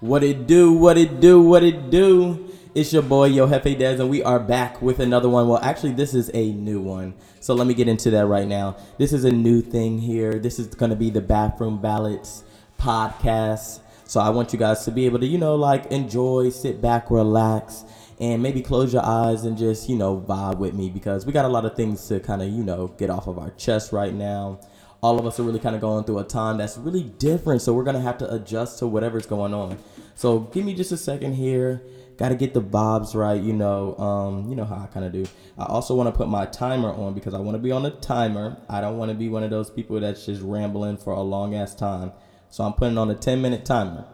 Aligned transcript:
What 0.00 0.24
it 0.24 0.46
do, 0.46 0.72
what 0.72 0.98
it 0.98 1.20
do, 1.20 1.40
what 1.40 1.62
it 1.62 1.90
do. 1.90 2.50
It's 2.74 2.92
your 2.92 3.02
boy, 3.02 3.26
Yo 3.26 3.46
Hefe 3.46 3.78
Dez, 3.78 4.00
and 4.00 4.10
we 4.10 4.24
are 4.24 4.40
back 4.40 4.82
with 4.82 4.98
another 4.98 5.28
one. 5.28 5.46
Well, 5.46 5.60
actually, 5.62 5.92
this 5.92 6.14
is 6.14 6.32
a 6.34 6.50
new 6.52 6.80
one. 6.80 7.14
So 7.38 7.54
let 7.54 7.68
me 7.68 7.74
get 7.74 7.86
into 7.86 8.10
that 8.10 8.26
right 8.26 8.46
now. 8.46 8.76
This 8.98 9.12
is 9.12 9.24
a 9.24 9.30
new 9.30 9.62
thing 9.62 10.00
here. 10.00 10.40
This 10.40 10.58
is 10.58 10.66
to 10.66 10.96
be 10.96 11.10
the 11.10 11.20
Bathroom 11.20 11.80
Ballads 11.80 12.42
podcast. 12.78 13.80
So 14.04 14.20
I 14.20 14.30
want 14.30 14.52
you 14.52 14.58
guys 14.58 14.84
to 14.84 14.90
be 14.90 15.06
able 15.06 15.20
to, 15.20 15.26
you 15.26 15.38
know, 15.38 15.54
like 15.54 15.86
enjoy, 15.86 16.50
sit 16.50 16.82
back, 16.82 17.10
relax, 17.10 17.84
and 18.18 18.42
maybe 18.42 18.62
close 18.62 18.92
your 18.92 19.04
eyes 19.04 19.44
and 19.44 19.56
just, 19.56 19.88
you 19.88 19.96
know, 19.96 20.20
vibe 20.20 20.58
with 20.58 20.74
me 20.74 20.90
because 20.90 21.24
we 21.24 21.32
got 21.32 21.44
a 21.44 21.48
lot 21.48 21.64
of 21.64 21.76
things 21.76 22.06
to 22.08 22.18
kind 22.18 22.42
of, 22.42 22.48
you 22.48 22.64
know, 22.64 22.88
get 22.98 23.10
off 23.10 23.28
of 23.28 23.38
our 23.38 23.50
chest 23.52 23.92
right 23.92 24.12
now 24.12 24.58
all 25.04 25.18
of 25.18 25.26
us 25.26 25.38
are 25.38 25.42
really 25.42 25.58
kind 25.58 25.74
of 25.74 25.82
going 25.82 26.02
through 26.02 26.18
a 26.18 26.24
time 26.24 26.56
that's 26.56 26.78
really 26.78 27.02
different. 27.02 27.60
So 27.60 27.74
we're 27.74 27.84
gonna 27.84 28.00
have 28.00 28.16
to 28.18 28.34
adjust 28.34 28.78
to 28.78 28.86
whatever's 28.86 29.26
going 29.26 29.52
on. 29.52 29.78
So 30.14 30.40
give 30.40 30.64
me 30.64 30.72
just 30.72 30.92
a 30.92 30.96
second 30.96 31.34
here. 31.34 31.82
Got 32.16 32.28
to 32.28 32.36
get 32.36 32.54
the 32.54 32.60
bobs 32.60 33.14
right, 33.14 33.42
you 33.42 33.52
know. 33.52 33.96
Um, 33.98 34.48
you 34.48 34.54
know 34.54 34.64
how 34.64 34.76
I 34.76 34.86
kind 34.86 35.04
of 35.04 35.12
do. 35.12 35.26
I 35.58 35.64
also 35.64 35.96
want 35.96 36.06
to 36.06 36.16
put 36.16 36.28
my 36.28 36.46
timer 36.46 36.90
on 36.90 37.12
because 37.12 37.34
I 37.34 37.40
want 37.40 37.56
to 37.56 37.58
be 37.58 37.72
on 37.72 37.84
a 37.84 37.90
timer. 37.90 38.56
I 38.68 38.80
don't 38.80 38.96
want 38.96 39.10
to 39.10 39.16
be 39.16 39.28
one 39.28 39.42
of 39.42 39.50
those 39.50 39.68
people 39.68 39.98
that's 39.98 40.24
just 40.24 40.40
rambling 40.40 40.96
for 40.96 41.12
a 41.12 41.20
long 41.20 41.56
ass 41.56 41.74
time. 41.74 42.12
So 42.50 42.62
I'm 42.62 42.72
putting 42.74 42.96
on 42.98 43.10
a 43.10 43.16
10 43.16 43.42
minute 43.42 43.64
timer. 43.64 44.06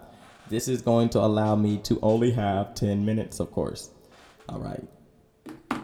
This 0.49 0.67
is 0.67 0.81
going 0.81 1.11
to 1.11 1.21
allow 1.21 1.57
me 1.57 1.77
to 1.85 1.99
only 2.01 2.31
have 2.33 2.75
10 2.75 3.05
minutes, 3.05 3.39
of 3.39 3.53
course. 3.53 3.91
All 4.49 4.59
right. 4.59 4.83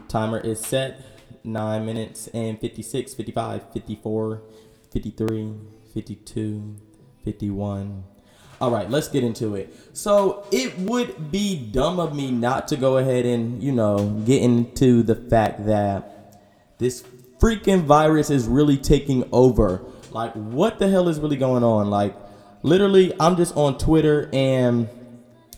Timer 0.09 0.39
is 0.39 0.59
set. 0.59 1.01
9 1.43 1.85
minutes 1.85 2.27
and 2.29 2.59
56, 2.59 3.13
55, 3.13 3.71
54, 3.71 4.41
53, 4.97 5.53
52, 5.93 6.75
51. 7.23 8.03
All 8.59 8.71
right, 8.71 8.89
let's 8.89 9.07
get 9.07 9.23
into 9.23 9.53
it. 9.53 9.71
So, 9.93 10.43
it 10.51 10.75
would 10.79 11.31
be 11.31 11.55
dumb 11.71 11.99
of 11.99 12.15
me 12.15 12.31
not 12.31 12.67
to 12.69 12.77
go 12.77 12.97
ahead 12.97 13.23
and, 13.27 13.61
you 13.61 13.71
know, 13.71 14.09
get 14.25 14.41
into 14.41 15.03
the 15.03 15.13
fact 15.13 15.67
that 15.67 16.41
this 16.79 17.03
freaking 17.37 17.83
virus 17.83 18.31
is 18.31 18.47
really 18.47 18.75
taking 18.75 19.23
over. 19.31 19.83
Like, 20.09 20.33
what 20.33 20.79
the 20.79 20.89
hell 20.89 21.09
is 21.09 21.19
really 21.19 21.37
going 21.37 21.63
on? 21.63 21.91
Like, 21.91 22.15
literally, 22.63 23.13
I'm 23.19 23.35
just 23.35 23.55
on 23.55 23.77
Twitter 23.77 24.31
and 24.33 24.89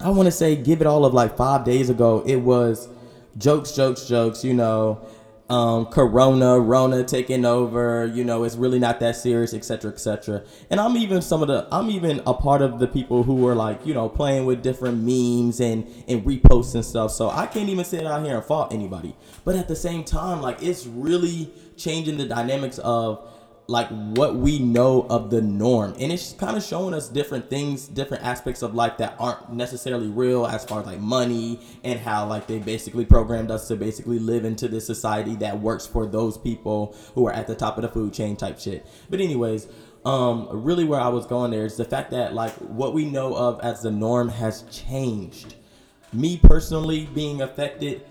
I 0.01 0.09
want 0.09 0.25
to 0.25 0.31
say, 0.31 0.57
give 0.57 0.81
it 0.81 0.87
all 0.87 1.05
of 1.05 1.13
like 1.13 1.37
five 1.37 1.63
days 1.63 1.89
ago, 1.89 2.23
it 2.25 2.35
was 2.35 2.89
jokes, 3.37 3.71
jokes, 3.71 4.05
jokes, 4.05 4.43
you 4.43 4.53
know 4.53 5.07
um, 5.49 5.87
Corona, 5.87 6.59
Rona 6.59 7.03
taking 7.03 7.45
over. 7.45 8.05
You 8.05 8.23
know, 8.23 8.43
it's 8.43 8.55
really 8.55 8.79
not 8.79 8.99
that 8.99 9.15
serious, 9.15 9.53
etc., 9.53 9.91
etc. 9.91 10.43
And 10.69 10.79
I'm 10.79 10.95
even 10.97 11.21
some 11.21 11.41
of 11.41 11.47
the, 11.47 11.67
I'm 11.71 11.89
even 11.89 12.21
a 12.25 12.33
part 12.33 12.61
of 12.61 12.79
the 12.79 12.87
people 12.87 13.23
who 13.23 13.47
are 13.47 13.55
like, 13.55 13.85
you 13.85 13.93
know, 13.93 14.07
playing 14.09 14.45
with 14.45 14.61
different 14.61 14.99
memes 15.03 15.59
and 15.59 15.87
and 16.07 16.23
reposts 16.23 16.75
and 16.75 16.85
stuff. 16.85 17.11
So 17.11 17.29
I 17.29 17.47
can't 17.47 17.69
even 17.69 17.85
sit 17.85 18.05
out 18.05 18.23
here 18.25 18.35
and 18.35 18.45
fault 18.45 18.73
anybody. 18.73 19.15
But 19.43 19.55
at 19.55 19.67
the 19.67 19.75
same 19.75 20.03
time, 20.03 20.41
like 20.41 20.61
it's 20.61 20.85
really 20.85 21.51
changing 21.77 22.17
the 22.17 22.25
dynamics 22.25 22.77
of 22.79 23.27
like 23.69 23.87
what 23.89 24.35
we 24.35 24.57
know 24.57 25.05
of 25.11 25.29
the 25.29 25.41
norm. 25.41 25.93
And 25.99 26.11
it's 26.11 26.33
kind 26.33 26.57
of 26.57 26.63
showing 26.63 26.95
us 26.95 27.07
different 27.07 27.51
things 27.51 27.87
different 27.87 28.23
aspects 28.23 28.63
of 28.63 28.73
life 28.73 28.97
that 28.97 29.15
aren't 29.19 29.53
necessarily 29.53 30.07
real 30.07 30.47
as 30.47 30.65
far 30.65 30.79
as 30.79 30.87
like 30.87 30.99
money 30.99 31.59
and 31.83 31.99
how 31.99 32.25
like 32.25 32.47
they 32.47 32.57
basically 32.57 33.05
programmed 33.05 33.51
us 33.51 33.67
to 33.67 33.75
basically 33.75 34.17
live 34.17 34.43
into 34.43 34.67
this 34.67 34.87
society 34.87 35.35
that 35.35 35.59
works 35.61 35.85
for 35.85 36.07
those 36.07 36.35
people 36.35 36.95
who 37.13 37.27
are 37.27 37.31
at 37.31 37.45
the 37.45 37.53
top 37.53 37.77
of 37.77 37.83
the 37.83 37.89
food 37.89 38.11
chain 38.11 38.35
type 38.35 38.59
shit. 38.59 38.87
But 39.09 39.21
anyways 39.21 39.67
um 40.05 40.47
really 40.63 40.85
where 40.85 41.01
i 41.01 41.09
was 41.09 41.25
going 41.25 41.51
there 41.51 41.65
is 41.65 41.75
the 41.75 41.83
fact 41.83 42.11
that 42.11 42.33
like 42.33 42.53
what 42.53 42.93
we 42.93 43.03
know 43.03 43.35
of 43.35 43.59
as 43.61 43.83
the 43.83 43.91
norm 43.91 44.29
has 44.29 44.63
changed. 44.71 45.55
Me 46.11 46.39
personally 46.41 47.07
being 47.13 47.41
affected 47.43 48.03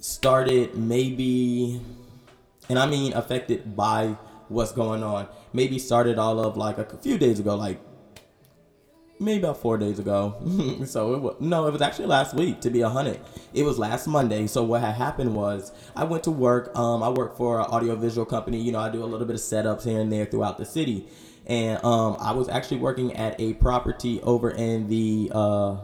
started 0.00 0.74
maybe 0.74 1.80
and 2.68 2.78
i 2.80 2.86
mean 2.86 3.12
affected 3.12 3.76
by 3.76 4.16
what's 4.48 4.72
going 4.72 5.02
on. 5.02 5.28
Maybe 5.52 5.78
started 5.78 6.18
all 6.18 6.40
of 6.40 6.56
like 6.56 6.78
a 6.78 6.84
few 6.98 7.18
days 7.18 7.38
ago, 7.38 7.54
like 7.54 7.80
maybe 9.20 9.42
about 9.42 9.58
four 9.58 9.78
days 9.78 9.98
ago. 9.98 10.36
so 10.86 11.14
it 11.14 11.20
was 11.20 11.36
no, 11.40 11.66
it 11.66 11.72
was 11.72 11.82
actually 11.82 12.06
last 12.06 12.34
week 12.34 12.60
to 12.60 12.70
be 12.70 12.80
a 12.80 12.88
hundred. 12.88 13.20
It 13.52 13.64
was 13.64 13.78
last 13.78 14.06
Monday. 14.06 14.46
So 14.46 14.62
what 14.62 14.80
had 14.80 14.94
happened 14.94 15.34
was 15.34 15.72
I 15.96 16.04
went 16.04 16.24
to 16.24 16.30
work. 16.30 16.76
Um, 16.76 17.02
I 17.02 17.08
work 17.08 17.36
for 17.36 17.60
an 17.60 17.66
audiovisual 17.66 18.26
company. 18.26 18.60
You 18.60 18.72
know, 18.72 18.80
I 18.80 18.90
do 18.90 19.02
a 19.02 19.06
little 19.06 19.26
bit 19.26 19.36
of 19.36 19.42
setups 19.42 19.84
here 19.84 20.00
and 20.00 20.12
there 20.12 20.26
throughout 20.26 20.58
the 20.58 20.64
city, 20.64 21.06
and 21.46 21.82
um, 21.84 22.16
I 22.20 22.32
was 22.32 22.48
actually 22.48 22.78
working 22.78 23.14
at 23.16 23.40
a 23.40 23.54
property 23.54 24.20
over 24.22 24.50
in 24.50 24.88
the 24.88 25.30
uh, 25.34 25.76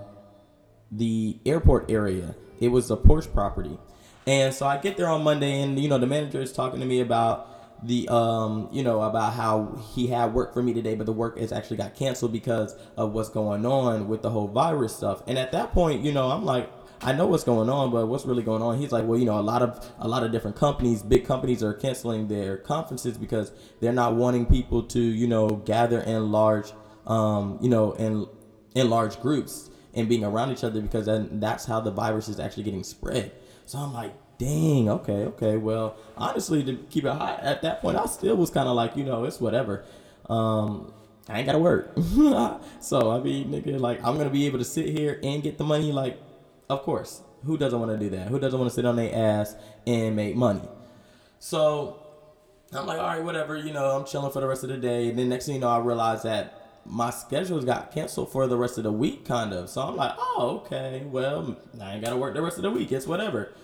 the 0.90 1.38
airport 1.44 1.90
area. 1.90 2.34
It 2.60 2.68
was 2.68 2.90
a 2.90 2.96
Porsche 2.96 3.32
property. 3.32 3.78
And 4.26 4.54
so 4.54 4.66
I 4.66 4.78
get 4.78 4.96
there 4.96 5.08
on 5.08 5.22
Monday, 5.22 5.60
and 5.60 5.78
you 5.78 5.88
know 5.88 5.98
the 5.98 6.06
manager 6.06 6.40
is 6.40 6.52
talking 6.52 6.80
to 6.80 6.86
me 6.86 7.00
about 7.00 7.53
the 7.86 8.08
um 8.08 8.68
you 8.72 8.82
know 8.82 9.02
about 9.02 9.34
how 9.34 9.78
he 9.94 10.06
had 10.06 10.32
work 10.32 10.54
for 10.54 10.62
me 10.62 10.72
today 10.72 10.94
but 10.94 11.06
the 11.06 11.12
work 11.12 11.38
has 11.38 11.52
actually 11.52 11.76
got 11.76 11.94
canceled 11.94 12.32
because 12.32 12.74
of 12.96 13.12
what's 13.12 13.28
going 13.28 13.66
on 13.66 14.08
with 14.08 14.22
the 14.22 14.30
whole 14.30 14.48
virus 14.48 14.96
stuff. 14.96 15.22
And 15.26 15.38
at 15.38 15.52
that 15.52 15.72
point 15.72 16.02
you 16.02 16.12
know 16.12 16.30
i'm 16.30 16.44
like 16.44 16.70
i 17.02 17.12
know 17.12 17.26
what's 17.26 17.44
going 17.44 17.68
on 17.68 17.90
but 17.90 18.06
what's 18.06 18.24
really 18.24 18.42
going 18.42 18.62
on? 18.62 18.78
He's 18.78 18.92
like 18.92 19.06
well 19.06 19.18
you 19.18 19.26
know 19.26 19.38
a 19.38 19.42
lot 19.42 19.62
of 19.62 19.84
a 19.98 20.08
lot 20.08 20.22
of 20.22 20.32
different 20.32 20.56
companies 20.56 21.02
big 21.02 21.26
companies 21.26 21.62
are 21.62 21.74
canceling 21.74 22.28
their 22.28 22.56
conferences 22.56 23.18
because 23.18 23.52
they're 23.80 23.92
not 23.92 24.14
wanting 24.14 24.46
people 24.46 24.82
to 24.84 25.00
you 25.00 25.26
know 25.26 25.48
gather 25.48 26.00
in 26.00 26.32
large 26.32 26.72
um 27.06 27.58
you 27.60 27.68
know 27.68 27.92
in 27.92 28.26
in 28.74 28.88
large 28.88 29.20
groups 29.20 29.70
and 29.92 30.08
being 30.08 30.24
around 30.24 30.50
each 30.50 30.64
other 30.64 30.80
because 30.80 31.06
then 31.06 31.38
that's 31.38 31.66
how 31.66 31.80
the 31.80 31.90
virus 31.90 32.28
is 32.28 32.40
actually 32.40 32.62
getting 32.62 32.84
spread. 32.84 33.32
So 33.66 33.78
i'm 33.78 33.92
like 33.92 34.14
dang, 34.44 34.88
okay, 34.88 35.24
okay. 35.24 35.56
Well, 35.56 35.96
honestly, 36.16 36.62
to 36.64 36.76
keep 36.90 37.04
it 37.04 37.12
hot 37.12 37.40
at 37.40 37.62
that 37.62 37.80
point, 37.80 37.96
I 37.96 38.06
still 38.06 38.36
was 38.36 38.50
kind 38.50 38.68
of 38.68 38.76
like, 38.76 38.96
you 38.96 39.04
know, 39.04 39.24
it's 39.24 39.40
whatever. 39.40 39.84
Um, 40.28 40.92
I 41.28 41.38
ain't 41.38 41.46
gotta 41.46 41.58
work. 41.58 41.92
so 42.80 43.10
I 43.10 43.20
mean, 43.20 43.48
nigga, 43.50 43.80
like 43.80 44.04
I'm 44.04 44.18
gonna 44.18 44.30
be 44.30 44.46
able 44.46 44.58
to 44.58 44.64
sit 44.64 44.86
here 44.86 45.18
and 45.22 45.42
get 45.42 45.56
the 45.56 45.64
money. 45.64 45.92
Like, 45.92 46.20
of 46.68 46.82
course, 46.82 47.22
who 47.44 47.56
doesn't 47.56 47.78
want 47.78 47.92
to 47.92 47.98
do 47.98 48.10
that? 48.16 48.28
Who 48.28 48.38
doesn't 48.38 48.58
want 48.58 48.70
to 48.70 48.74
sit 48.74 48.84
on 48.84 48.96
their 48.96 49.14
ass 49.14 49.56
and 49.86 50.14
make 50.14 50.36
money? 50.36 50.68
So 51.38 51.98
I'm 52.72 52.86
like, 52.86 52.98
all 52.98 53.06
right, 53.06 53.22
whatever. 53.22 53.56
You 53.56 53.72
know, 53.72 53.96
I'm 53.96 54.04
chilling 54.04 54.32
for 54.32 54.40
the 54.40 54.46
rest 54.46 54.64
of 54.64 54.70
the 54.70 54.76
day. 54.76 55.08
And 55.08 55.18
then 55.18 55.30
next 55.30 55.46
thing 55.46 55.54
you 55.56 55.60
know, 55.60 55.68
I 55.68 55.78
realize 55.78 56.22
that 56.22 56.60
my 56.86 57.08
schedules 57.08 57.64
got 57.64 57.92
canceled 57.92 58.30
for 58.30 58.46
the 58.46 58.58
rest 58.58 58.76
of 58.76 58.84
the 58.84 58.92
week, 58.92 59.24
kind 59.24 59.54
of. 59.54 59.70
So 59.70 59.80
I'm 59.80 59.96
like, 59.96 60.12
oh, 60.18 60.62
okay. 60.66 61.02
Well, 61.06 61.56
I 61.80 61.94
ain't 61.94 62.04
gotta 62.04 62.16
work 62.16 62.34
the 62.34 62.42
rest 62.42 62.58
of 62.58 62.62
the 62.62 62.70
week. 62.70 62.92
It's 62.92 63.06
whatever. 63.06 63.54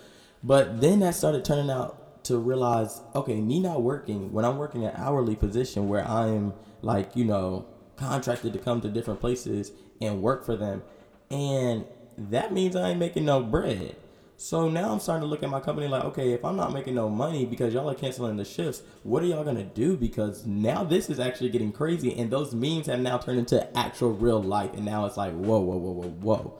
But 0.43 0.81
then 0.81 0.99
that 0.99 1.15
started 1.15 1.45
turning 1.45 1.69
out 1.69 2.23
to 2.25 2.37
realize, 2.37 3.01
okay, 3.15 3.39
me 3.39 3.59
not 3.59 3.81
working 3.81 4.31
when 4.31 4.45
I'm 4.45 4.57
working 4.57 4.85
an 4.85 4.93
hourly 4.95 5.35
position 5.35 5.87
where 5.87 6.07
I'm 6.07 6.53
like, 6.81 7.15
you 7.15 7.25
know, 7.25 7.65
contracted 7.95 8.53
to 8.53 8.59
come 8.59 8.81
to 8.81 8.89
different 8.89 9.19
places 9.19 9.71
and 9.99 10.21
work 10.21 10.45
for 10.45 10.55
them. 10.55 10.83
And 11.29 11.85
that 12.17 12.53
means 12.53 12.75
I 12.75 12.89
ain't 12.89 12.99
making 12.99 13.25
no 13.25 13.41
bread. 13.41 13.95
So 14.37 14.69
now 14.69 14.91
I'm 14.91 14.99
starting 14.99 15.21
to 15.21 15.27
look 15.27 15.43
at 15.43 15.51
my 15.51 15.59
company 15.59 15.87
like, 15.87 16.03
okay, 16.03 16.33
if 16.33 16.43
I'm 16.43 16.55
not 16.55 16.73
making 16.73 16.95
no 16.95 17.09
money 17.09 17.45
because 17.45 17.75
y'all 17.75 17.87
are 17.87 17.93
canceling 17.93 18.37
the 18.37 18.43
shifts, 18.43 18.81
what 19.03 19.21
are 19.21 19.27
y'all 19.27 19.43
gonna 19.43 19.63
do? 19.63 19.95
Because 19.95 20.47
now 20.47 20.83
this 20.83 21.11
is 21.11 21.19
actually 21.19 21.51
getting 21.51 21.71
crazy, 21.71 22.17
and 22.17 22.31
those 22.31 22.51
memes 22.51 22.87
have 22.87 22.99
now 22.99 23.19
turned 23.19 23.37
into 23.37 23.77
actual 23.77 24.13
real 24.13 24.41
life, 24.41 24.73
and 24.73 24.83
now 24.83 25.05
it's 25.05 25.15
like, 25.15 25.33
whoa, 25.33 25.59
whoa, 25.59 25.77
whoa, 25.77 25.91
whoa, 25.91 26.09
whoa. 26.09 26.59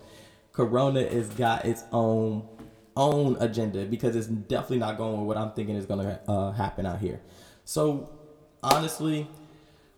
Corona 0.52 1.10
has 1.10 1.30
got 1.30 1.66
its 1.66 1.84
own 1.92 2.48
own 2.96 3.38
agenda 3.40 3.86
because 3.86 4.16
it's 4.16 4.28
definitely 4.28 4.80
not 4.80 4.98
going 4.98 5.18
with 5.18 5.28
what 5.28 5.38
I'm 5.38 5.52
thinking 5.52 5.76
is 5.76 5.86
going 5.86 6.06
to 6.06 6.20
uh, 6.30 6.52
happen 6.52 6.86
out 6.86 7.00
here. 7.00 7.22
So 7.64 8.10
honestly, 8.64 9.28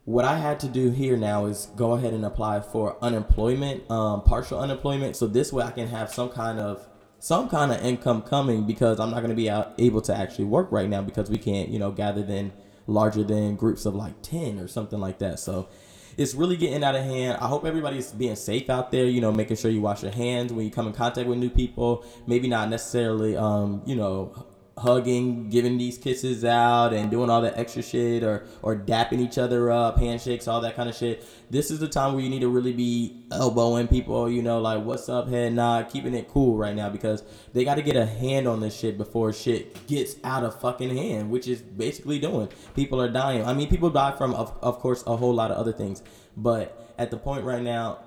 what 0.06 0.26
I 0.26 0.38
had 0.38 0.60
to 0.62 0.68
do 0.68 0.92
here 0.92 1.18
now 1.18 1.46
is 1.46 1.68
go 1.76 1.94
ahead 1.94 2.14
and 2.14 2.26
apply 2.26 2.62
for 2.62 2.98
unemployment, 3.02 3.90
um, 3.90 4.22
partial 4.24 4.60
unemployment, 4.60 5.16
so 5.16 5.28
this 5.28 5.54
way 5.54 5.64
I 5.64 5.72
can 5.72 5.88
have 5.88 6.12
some 6.12 6.30
kind 6.30 6.60
of 6.60 6.88
some 7.20 7.48
kind 7.48 7.72
of 7.72 7.82
income 7.86 8.22
coming 8.22 8.66
because 8.66 9.00
I'm 9.00 9.10
not 9.10 9.20
going 9.20 9.30
to 9.30 9.36
be 9.36 9.50
out, 9.50 9.74
able 9.78 10.02
to 10.02 10.14
actually 10.14 10.44
work 10.44 10.70
right 10.74 10.90
now 10.90 11.02
because 11.02 11.30
we 11.30 11.38
can't, 11.38 11.70
you 11.70 11.80
know, 11.80 11.90
gather 11.90 12.22
than 12.22 12.52
larger 12.86 13.24
than 13.24 13.56
groups 13.56 13.86
of 13.86 13.96
like 13.96 14.22
10 14.24 14.60
or 14.60 14.68
something 14.68 15.00
like 15.00 15.20
that. 15.20 15.40
So 15.40 15.70
it's 16.18 16.34
really 16.34 16.58
getting 16.58 16.84
out 16.84 16.96
of 16.96 17.04
hand. 17.04 17.38
I 17.42 17.48
hope 17.48 17.66
everybody's 17.66 18.12
being 18.12 18.36
safe 18.36 18.70
out 18.70 18.92
there. 18.92 19.06
You 19.06 19.22
know, 19.22 19.32
making 19.32 19.58
sure 19.58 19.72
you 19.72 19.82
wash 19.82 20.04
your 20.04 20.12
hands 20.12 20.54
when 20.54 20.66
you 20.66 20.72
come 20.72 20.88
in 20.88 20.94
contact 20.94 21.28
with 21.28 21.38
new 21.38 21.50
people. 21.50 22.06
Maybe 22.28 22.48
not 22.48 22.70
necessarily, 22.70 23.36
um, 23.36 23.82
you 23.86 23.96
know, 23.96 24.46
hugging, 24.78 25.50
giving 25.50 25.78
these 25.78 25.98
kisses 25.98 26.44
out, 26.44 26.94
and 26.94 27.12
doing 27.12 27.30
all 27.30 27.42
that 27.42 27.58
extra 27.58 27.82
shit, 27.82 28.24
or 28.24 28.46
or 28.62 28.76
dapping 28.76 29.20
each 29.20 29.38
other 29.38 29.72
up, 29.72 29.98
handshakes, 29.98 30.48
all 30.48 30.62
that 30.62 30.76
kind 30.76 30.90
of 30.90 30.96
shit. 30.96 31.26
This 31.50 31.70
is 31.72 31.80
the 31.80 31.88
time 31.88 32.14
where 32.14 32.24
you 32.24 32.30
need 32.30 32.42
to 32.42 32.50
really 32.50 32.74
be 32.74 33.24
elbowing 33.32 33.88
people. 33.88 34.30
You 34.30 34.42
know, 34.42 34.60
like 34.60 34.84
what's 34.84 35.10
up, 35.10 35.30
head 35.30 35.54
nod, 35.54 35.90
keeping 35.90 36.14
it 36.14 36.28
cool 36.28 36.58
right 36.58 36.76
now 36.76 36.90
because 36.90 37.24
they 37.54 37.64
got 37.64 37.76
to 37.76 37.82
get 37.82 37.96
a 37.96 38.06
hand 38.06 38.48
on 38.48 38.60
this 38.60 38.78
shit 38.78 38.98
before 38.98 39.32
shit 39.34 39.88
gets 39.88 40.16
out 40.24 40.44
of 40.44 40.60
fucking 40.60 40.96
hand, 40.96 41.30
which 41.30 41.48
is 41.48 41.62
basically 41.62 42.20
doing. 42.20 42.50
People 42.76 43.02
are 43.02 43.10
dying. 43.10 43.46
I 43.46 43.54
mean, 43.54 43.70
people 43.70 43.90
die 43.90 44.16
from, 44.18 44.34
of, 44.34 44.58
of 44.62 44.80
course, 44.80 45.04
a 45.06 45.16
whole 45.16 45.34
lot 45.34 45.52
of 45.52 45.58
other 45.58 45.74
things, 45.74 46.02
but 46.36 46.94
at 46.98 47.12
the 47.12 47.18
point 47.18 47.44
right 47.44 47.62
now 47.62 48.00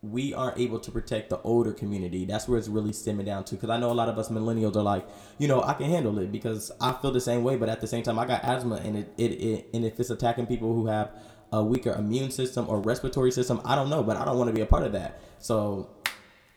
we 0.00 0.32
aren't 0.32 0.58
able 0.58 0.78
to 0.78 0.92
protect 0.92 1.28
the 1.28 1.40
older 1.42 1.72
community. 1.72 2.24
That's 2.24 2.46
where 2.46 2.58
it's 2.58 2.68
really 2.68 2.92
stemming 2.92 3.26
down 3.26 3.44
to. 3.44 3.56
Because 3.56 3.70
I 3.70 3.78
know 3.78 3.90
a 3.90 3.94
lot 3.94 4.08
of 4.08 4.16
us 4.16 4.28
millennials 4.28 4.76
are 4.76 4.82
like, 4.82 5.06
you 5.38 5.48
know, 5.48 5.62
I 5.62 5.74
can 5.74 5.90
handle 5.90 6.18
it 6.18 6.30
because 6.30 6.70
I 6.80 6.92
feel 6.92 7.10
the 7.10 7.20
same 7.20 7.42
way. 7.42 7.56
But 7.56 7.68
at 7.68 7.80
the 7.80 7.88
same 7.88 8.04
time, 8.04 8.18
I 8.18 8.26
got 8.26 8.44
asthma, 8.44 8.76
and 8.76 8.96
it, 8.96 9.12
it, 9.18 9.32
it 9.32 9.68
and 9.74 9.84
if 9.84 9.98
it's 9.98 10.10
attacking 10.10 10.46
people 10.46 10.72
who 10.72 10.86
have 10.86 11.10
a 11.50 11.64
weaker 11.64 11.92
immune 11.92 12.30
system 12.30 12.68
or 12.68 12.80
respiratory 12.80 13.32
system, 13.32 13.60
I 13.64 13.74
don't 13.74 13.90
know. 13.90 14.04
But 14.04 14.16
I 14.16 14.24
don't 14.24 14.38
want 14.38 14.48
to 14.48 14.54
be 14.54 14.60
a 14.60 14.66
part 14.66 14.84
of 14.84 14.92
that. 14.92 15.20
So 15.40 15.90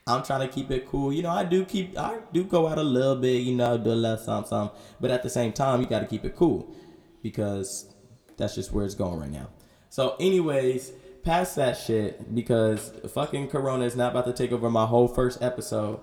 I'm 0.06 0.22
trying 0.22 0.48
to 0.48 0.54
keep 0.54 0.70
it 0.70 0.88
cool. 0.88 1.12
You 1.12 1.24
know, 1.24 1.32
I 1.32 1.44
do 1.44 1.66
keep, 1.66 1.98
I 1.98 2.20
do 2.32 2.44
go 2.44 2.68
out 2.68 2.78
a 2.78 2.84
little 2.84 3.16
bit. 3.16 3.42
You 3.42 3.56
know, 3.56 3.76
do 3.76 3.90
a 3.90 3.94
little 3.94 4.18
something, 4.18 4.50
something. 4.50 4.80
But 5.00 5.10
at 5.10 5.24
the 5.24 5.32
same 5.32 5.52
time, 5.52 5.82
you 5.82 5.88
got 5.88 6.02
to 6.02 6.08
keep 6.08 6.26
it 6.26 6.36
cool 6.36 6.76
because 7.24 7.92
that's 8.38 8.54
just 8.54 8.72
where 8.72 8.86
it's 8.86 8.96
going 8.96 9.20
right 9.20 9.32
now. 9.32 9.50
So, 9.90 10.16
anyways 10.20 10.92
past 11.24 11.56
that 11.56 11.78
shit 11.78 12.34
because 12.34 12.92
fucking 13.14 13.48
Corona 13.48 13.86
is 13.86 13.96
not 13.96 14.12
about 14.12 14.26
to 14.26 14.34
take 14.34 14.52
over 14.52 14.70
my 14.70 14.86
whole 14.86 15.08
first 15.08 15.42
episode. 15.42 16.00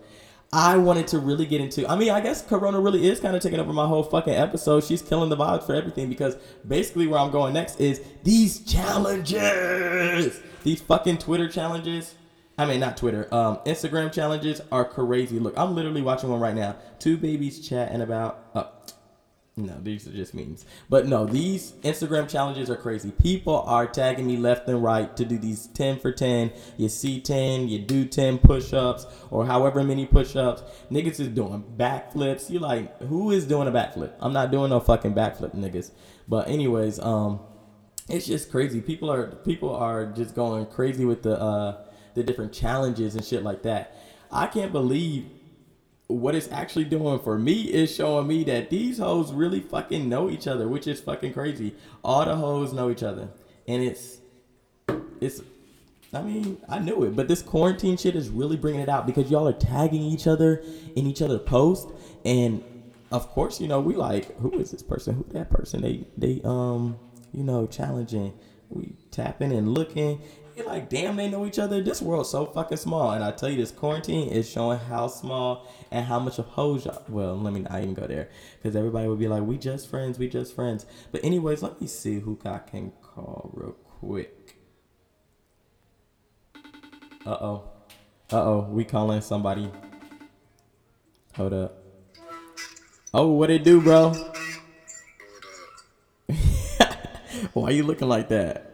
I 0.53 0.79
wanted 0.79 1.07
to 1.09 1.19
really 1.19 1.45
get 1.45 1.61
into. 1.61 1.87
I 1.87 1.97
mean, 1.97 2.11
I 2.11 2.21
guess 2.21 2.41
Corona 2.41 2.81
really 2.81 3.07
is 3.07 3.21
kind 3.21 3.37
of 3.37 3.43
taking 3.43 3.61
over 3.61 3.73
my 3.73 3.87
whole 3.87 4.03
fucking 4.03 4.33
episode. 4.33 4.83
She's 4.85 5.03
killing 5.03 5.29
the 5.29 5.37
vibes 5.37 5.65
for 5.65 5.75
everything 5.75 6.09
because 6.09 6.37
basically 6.67 7.07
where 7.07 7.21
I'm 7.21 7.31
going 7.31 7.53
next 7.53 7.81
is 7.81 8.03
these 8.25 8.61
challenges. 8.61 10.41
These 10.65 10.81
fucking 10.81 11.19
Twitter 11.19 11.49
challenges. 11.49 12.15
I 12.57 12.65
mean, 12.67 12.81
not 12.81 12.97
Twitter. 12.97 13.33
Um, 13.33 13.59
Instagram 13.67 14.11
challenges 14.13 14.63
are 14.73 14.85
crazy. 14.85 15.39
Look, 15.39 15.57
I'm 15.57 15.75
literally 15.75 16.03
watching 16.03 16.31
one 16.31 16.41
right 16.41 16.57
now. 16.57 16.77
Two 16.99 17.17
babies 17.17 17.67
chatting 17.67 18.01
about. 18.01 18.45
Uh, 18.55 18.65
no, 19.59 19.77
these 19.83 20.07
are 20.07 20.13
just 20.13 20.35
memes. 20.35 20.65
But 20.89 21.07
no, 21.07 21.27
these 21.27 21.73
Instagram 21.83 22.29
challenges 22.29 22.71
are 22.71 22.77
crazy. 22.77 23.11
People 23.11 23.63
are 23.63 23.87
tagging 23.87 24.27
me 24.27 24.37
left 24.37 24.69
and 24.69 24.83
right 24.83 25.15
to 25.17 25.25
do 25.25 25.37
these 25.37 25.67
10 25.69 25.99
for 25.99 26.13
10. 26.13 26.53
You 26.77 26.89
see 26.89 27.21
10, 27.21 27.69
you 27.69 27.81
do 27.81 28.05
10 28.05 28.39
push 28.39 28.73
ups 28.73 29.07
or 29.31 29.47
however 29.47 29.83
many 29.83 30.07
push 30.07 30.37
ups. 30.37 30.63
Niggas 30.91 31.19
is 31.19 31.29
doing 31.29 31.65
backflips. 31.77 32.49
You 32.49 32.61
like, 32.61 32.97
who 33.03 33.33
is 33.33 33.47
doing 33.47 33.67
a 33.67 33.73
backflip? 33.73 34.13
I'm 34.21 34.33
not 34.33 34.53
doing 34.53 34.71
no 34.71 34.79
fucking 34.79 35.15
backflip, 35.15 35.55
niggas. 35.55 35.91
But, 36.29 36.49
anyways, 36.49 37.01
um, 37.01 37.41
it's 38.09 38.27
just 38.27 38.51
crazy. 38.51 38.81
People 38.81 39.11
are 39.11 39.27
people 39.27 39.75
are 39.75 40.07
just 40.07 40.35
going 40.35 40.67
crazy 40.67 41.05
with 41.05 41.23
the 41.23 41.39
uh 41.39 41.85
the 42.15 42.23
different 42.23 42.53
challenges 42.53 43.15
and 43.15 43.25
shit 43.25 43.43
like 43.43 43.63
that. 43.63 43.95
I 44.31 44.47
can't 44.47 44.73
believe 44.73 45.27
what 46.09 46.35
it's 46.35 46.51
actually 46.51 46.85
doing 46.85 47.19
for 47.21 47.39
me 47.39 47.63
is 47.63 47.95
showing 47.95 48.27
me 48.27 48.43
that 48.45 48.71
these 48.71 48.99
hoes 48.99 49.33
really 49.33 49.61
fucking 49.61 50.09
know 50.09 50.31
each 50.31 50.47
other, 50.47 50.67
which 50.67 50.87
is 50.87 51.01
fucking 51.01 51.35
crazy. 51.35 51.75
All 52.03 52.25
the 52.25 52.35
hoes 52.35 52.73
know 52.73 52.91
each 52.91 53.03
other. 53.03 53.29
And 53.67 53.83
it's 53.83 54.19
it's 55.21 55.43
I 56.13 56.23
mean, 56.23 56.57
I 56.67 56.79
knew 56.79 57.05
it, 57.05 57.15
but 57.15 57.29
this 57.29 57.43
quarantine 57.43 57.99
shit 57.99 58.17
is 58.17 58.31
really 58.31 58.57
bringing 58.57 58.81
it 58.81 58.89
out 58.89 59.07
because 59.07 59.31
y'all 59.31 59.47
are 59.47 59.53
tagging 59.53 60.03
each 60.03 60.27
other 60.27 60.65
in 60.97 61.07
each 61.07 61.21
other 61.21 61.39
posts 61.39 61.93
and 62.25 62.65
of 63.11 63.29
course, 63.29 63.61
you 63.61 63.69
know, 63.69 63.81
we 63.81 63.95
like, 63.95 64.37
who 64.39 64.59
is 64.59 64.71
this 64.71 64.83
person? 64.83 65.15
Who 65.15 65.25
that 65.33 65.51
person? 65.51 65.81
They 65.81 66.05
they 66.17 66.41
um, 66.45 66.99
you 67.33 67.43
know, 67.43 67.67
challenging. 67.67 68.33
We 68.71 68.95
tapping 69.11 69.53
and 69.53 69.73
looking 69.73 70.21
you're 70.59 70.67
like, 70.67 70.89
damn, 70.89 71.15
they 71.17 71.31
know 71.31 71.47
each 71.47 71.59
other. 71.61 71.81
This 71.81 72.03
world's 72.03 72.31
so 72.31 72.45
fucking 72.45 72.79
small. 72.79 73.13
And 73.13 73.23
I 73.23 73.31
tell 73.31 73.49
you, 73.49 73.57
this 73.57 73.71
quarantine 73.71 74.29
is 74.29 74.49
showing 74.49 74.79
how 74.81 75.07
small 75.07 75.69
and 75.93 76.05
how 76.05 76.19
much 76.19 76.39
of 76.39 76.47
hoes 76.47 76.85
y'all. 76.85 77.03
Well, 77.09 77.37
let 77.39 77.53
me 77.55 77.61
not 77.61 77.79
even 77.81 77.95
go 77.95 78.09
there 78.09 78.29
because 78.61 78.75
everybody 78.75 79.07
would 79.07 79.21
be 79.21 79.29
like, 79.29 79.45
we 79.45 79.57
just 79.57 79.89
friends, 79.89 80.19
we 80.19 80.29
just 80.29 80.55
friends. 80.55 80.85
But 81.13 81.25
anyways, 81.25 81.63
let 81.63 81.81
me 81.81 81.87
see 81.87 82.19
who 82.19 82.37
I 82.45 82.59
can 82.59 82.93
call 83.01 83.51
real 83.55 83.73
quick. 83.73 84.57
Uh 87.25 87.39
oh. 87.41 87.65
Uh 88.33 88.43
oh. 88.43 88.69
We 88.71 88.85
calling 88.85 89.21
somebody. 89.21 89.71
Hold 91.37 91.53
up. 91.53 91.85
Oh, 93.15 93.29
what 93.29 93.49
it 93.51 93.63
do, 93.63 93.81
bro? 93.81 94.13
Why 97.53 97.71
you 97.71 97.85
looking 97.85 98.09
like 98.09 98.29
that? 98.31 98.68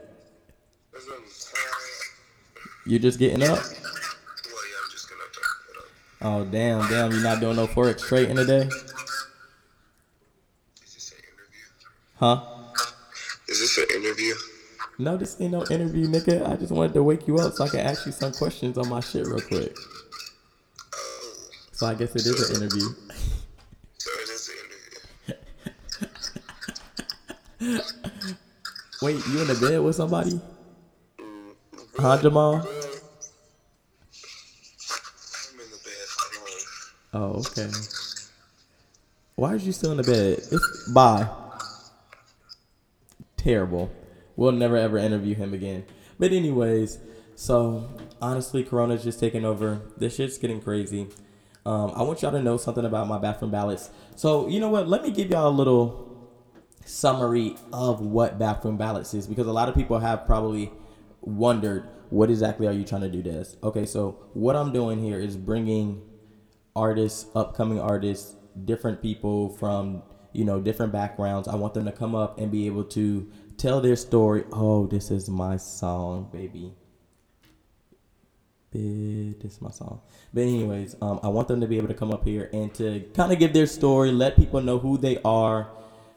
You 2.86 2.98
just 2.98 3.18
getting 3.18 3.42
up? 3.42 3.50
Well, 3.50 3.60
yeah, 3.60 4.84
I'm 4.84 4.90
just 4.90 5.08
getting 5.08 5.22
up. 5.78 5.84
Oh 6.22 6.44
damn, 6.44 6.88
damn! 6.88 7.10
You're 7.12 7.22
not 7.22 7.40
doing 7.40 7.56
no 7.56 7.66
forex 7.66 8.06
trading 8.06 8.36
today? 8.36 8.68
Is 10.84 10.94
this 10.94 11.12
an 11.12 11.18
interview? 11.18 11.66
Huh? 12.16 12.40
Is 13.48 13.60
this 13.60 13.78
an 13.78 13.86
interview? 13.96 14.34
No, 14.98 15.16
this 15.16 15.40
ain't 15.40 15.52
no 15.52 15.64
interview, 15.66 16.06
nigga. 16.06 16.48
I 16.48 16.56
just 16.56 16.70
wanted 16.72 16.94
to 16.94 17.02
wake 17.02 17.26
you 17.26 17.38
up 17.38 17.54
so 17.54 17.64
I 17.64 17.68
can 17.68 17.80
ask 17.80 18.06
you 18.06 18.12
some 18.12 18.32
questions 18.32 18.78
on 18.78 18.88
my 18.88 19.00
shit 19.00 19.26
real 19.26 19.40
quick. 19.40 19.76
Oh. 20.94 21.34
So 21.72 21.86
I 21.86 21.94
guess 21.94 22.14
it 22.14 22.24
is 22.26 22.50
an 22.50 22.56
interview. 22.62 22.88
So 23.98 24.10
it 24.12 24.28
is 24.30 24.48
an 24.48 24.56
interview. 27.66 27.82
Wait, 29.02 29.26
you 29.26 29.40
in 29.40 29.48
the 29.48 29.54
bed 29.60 29.80
with 29.80 29.96
somebody? 29.96 30.40
Mm, 31.18 31.54
huh, 31.98 32.18
Jamal? 32.22 32.54
I'm 32.54 32.60
in 32.62 32.66
the 35.70 35.78
bed 35.84 35.93
Oh, 37.12 37.42
okay. 37.46 37.70
Why 39.36 39.54
is 39.54 39.66
you 39.66 39.72
still 39.72 39.92
in 39.92 39.96
the 39.98 40.02
bed? 40.02 40.38
It's 40.50 40.92
bye. 40.92 41.28
Terrible. 43.36 43.92
We'll 44.36 44.52
never 44.52 44.76
ever 44.76 44.98
interview 44.98 45.34
him 45.34 45.54
again. 45.54 45.84
But 46.18 46.32
anyways, 46.32 46.98
so 47.36 47.88
honestly, 48.20 48.64
Corona's 48.64 49.04
just 49.04 49.20
taking 49.20 49.44
over. 49.44 49.80
This 49.96 50.16
shit's 50.16 50.38
getting 50.38 50.60
crazy. 50.60 51.08
Um, 51.66 51.92
I 51.94 52.02
want 52.02 52.22
y'all 52.22 52.32
to 52.32 52.42
know 52.42 52.56
something 52.56 52.84
about 52.84 53.06
my 53.06 53.18
bathroom 53.18 53.50
ballads. 53.50 53.90
So 54.16 54.48
you 54.48 54.60
know 54.60 54.68
what? 54.68 54.88
Let 54.88 55.02
me 55.02 55.10
give 55.10 55.30
y'all 55.30 55.48
a 55.48 55.50
little 55.50 56.30
summary 56.84 57.56
of 57.72 58.00
what 58.00 58.38
bathroom 58.38 58.76
ballads 58.76 59.14
is 59.14 59.26
because 59.26 59.46
a 59.46 59.52
lot 59.52 59.68
of 59.68 59.74
people 59.74 59.98
have 59.98 60.26
probably 60.26 60.70
wondered 61.22 61.88
what 62.10 62.30
exactly 62.30 62.66
are 62.66 62.72
you 62.72 62.84
trying 62.84 63.02
to 63.02 63.08
do 63.08 63.22
this 63.22 63.56
okay 63.62 63.86
so 63.86 64.18
what 64.34 64.56
i'm 64.56 64.72
doing 64.72 65.02
here 65.02 65.18
is 65.18 65.36
bringing 65.36 66.02
artists 66.76 67.26
upcoming 67.34 67.80
artists 67.80 68.36
different 68.64 69.02
people 69.02 69.48
from 69.50 70.02
you 70.34 70.44
know 70.44 70.60
different 70.60 70.92
backgrounds. 70.92 71.48
I 71.48 71.54
want 71.54 71.72
them 71.72 71.86
to 71.86 71.92
come 71.92 72.14
up 72.14 72.38
and 72.38 72.50
be 72.50 72.66
able 72.66 72.84
to 72.84 73.30
tell 73.56 73.80
their 73.80 73.96
story. 73.96 74.44
Oh 74.52 74.86
this 74.86 75.10
is 75.10 75.30
my 75.30 75.56
song 75.56 76.28
baby. 76.30 76.74
This 78.72 79.54
is 79.54 79.62
my 79.62 79.70
song. 79.70 80.00
But 80.32 80.42
anyways 80.42 80.96
um, 81.00 81.20
i 81.22 81.28
want 81.28 81.46
them 81.48 81.60
to 81.60 81.68
be 81.68 81.78
able 81.78 81.88
to 81.88 81.94
come 81.94 82.12
up 82.12 82.24
here 82.24 82.50
and 82.52 82.74
to 82.74 83.00
kind 83.14 83.32
of 83.32 83.38
give 83.38 83.52
their 83.52 83.66
story 83.66 84.10
let 84.10 84.36
people 84.36 84.60
know 84.60 84.78
who 84.78 84.98
they 84.98 85.18
are 85.24 85.68